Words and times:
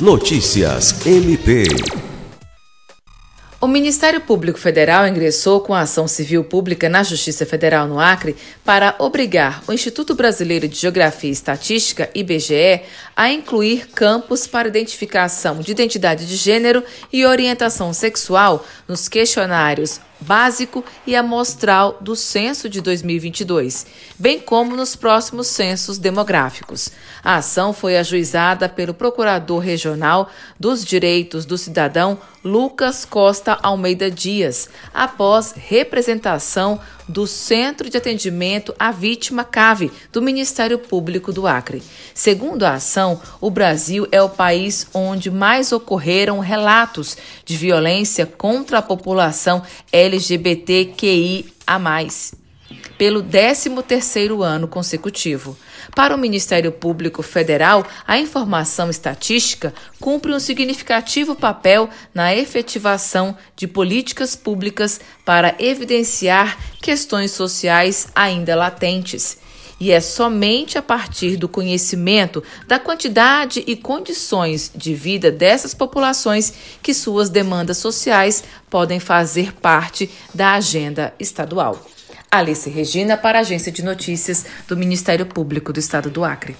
Notícias 0.00 1.04
MP. 1.04 1.64
O 3.60 3.66
Ministério 3.66 4.20
Público 4.20 4.56
Federal 4.56 5.08
ingressou 5.08 5.60
com 5.60 5.74
a 5.74 5.80
ação 5.80 6.06
civil 6.06 6.44
pública 6.44 6.88
na 6.88 7.02
Justiça 7.02 7.44
Federal 7.44 7.88
no 7.88 7.98
Acre 7.98 8.36
para 8.64 8.94
obrigar 9.00 9.60
o 9.66 9.72
Instituto 9.72 10.14
Brasileiro 10.14 10.68
de 10.68 10.76
Geografia 10.76 11.30
e 11.30 11.32
Estatística, 11.32 12.08
IBGE, 12.14 12.82
a 13.16 13.28
incluir 13.28 13.88
campos 13.88 14.46
para 14.46 14.68
identificação 14.68 15.58
de 15.58 15.72
identidade 15.72 16.28
de 16.28 16.36
gênero 16.36 16.84
e 17.12 17.26
orientação 17.26 17.92
sexual 17.92 18.64
nos 18.86 19.08
questionários 19.08 20.00
básico 20.20 20.84
e 21.06 21.14
amostral 21.14 21.96
do 22.00 22.16
censo 22.16 22.68
de 22.68 22.80
2022, 22.80 23.86
bem 24.18 24.40
como 24.40 24.76
nos 24.76 24.96
próximos 24.96 25.46
censos 25.46 25.98
demográficos. 25.98 26.90
A 27.22 27.36
ação 27.36 27.72
foi 27.72 27.96
ajuizada 27.96 28.68
pelo 28.68 28.94
Procurador 28.94 29.60
Regional 29.60 30.30
dos 30.58 30.84
Direitos 30.84 31.44
do 31.44 31.56
Cidadão, 31.56 32.18
Lucas 32.44 33.04
Costa 33.04 33.58
Almeida 33.62 34.10
Dias, 34.10 34.68
após 34.94 35.52
representação 35.56 36.80
do 37.08 37.26
Centro 37.26 37.88
de 37.88 37.96
Atendimento 37.96 38.74
à 38.78 38.92
Vítima 38.92 39.42
CAVE 39.42 39.90
do 40.12 40.20
Ministério 40.20 40.78
Público 40.78 41.32
do 41.32 41.46
Acre. 41.46 41.82
Segundo 42.14 42.64
a 42.64 42.74
ação, 42.74 43.20
o 43.40 43.50
Brasil 43.50 44.06
é 44.12 44.22
o 44.22 44.28
país 44.28 44.86
onde 44.92 45.30
mais 45.30 45.72
ocorreram 45.72 46.38
relatos 46.38 47.16
de 47.44 47.56
violência 47.56 48.26
contra 48.26 48.78
a 48.78 48.82
população 48.82 49.62
LGBTQI 49.90 50.07
a 51.66 51.78
mais 51.78 52.34
pelo 52.98 53.22
13º 53.22 54.42
ano 54.42 54.66
consecutivo. 54.66 55.56
Para 55.94 56.14
o 56.14 56.18
Ministério 56.18 56.72
Público 56.72 57.22
Federal, 57.22 57.86
a 58.06 58.18
informação 58.18 58.90
estatística 58.90 59.72
cumpre 60.00 60.34
um 60.34 60.40
significativo 60.40 61.34
papel 61.34 61.88
na 62.12 62.34
efetivação 62.34 63.36
de 63.56 63.66
políticas 63.66 64.34
públicas 64.34 65.00
para 65.24 65.54
evidenciar 65.58 66.58
questões 66.82 67.30
sociais 67.30 68.08
ainda 68.14 68.54
latentes. 68.54 69.38
E 69.80 69.92
é 69.92 70.00
somente 70.00 70.76
a 70.76 70.82
partir 70.82 71.36
do 71.36 71.48
conhecimento 71.48 72.42
da 72.66 72.78
quantidade 72.78 73.62
e 73.66 73.76
condições 73.76 74.72
de 74.74 74.94
vida 74.94 75.30
dessas 75.30 75.72
populações 75.72 76.52
que 76.82 76.92
suas 76.92 77.30
demandas 77.30 77.78
sociais 77.78 78.42
podem 78.68 78.98
fazer 78.98 79.52
parte 79.52 80.10
da 80.34 80.54
agenda 80.54 81.14
estadual. 81.20 81.86
Alice 82.30 82.68
Regina, 82.68 83.16
para 83.16 83.38
a 83.38 83.40
Agência 83.40 83.72
de 83.72 83.82
Notícias 83.82 84.44
do 84.66 84.76
Ministério 84.76 85.24
Público 85.24 85.72
do 85.72 85.80
Estado 85.80 86.10
do 86.10 86.24
Acre. 86.24 86.56